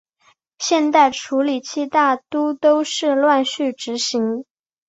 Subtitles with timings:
[0.57, 2.15] 现代处理器大
[2.59, 4.45] 都是乱序执行。